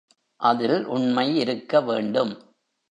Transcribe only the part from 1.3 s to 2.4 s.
இருக்க வேண்டும்.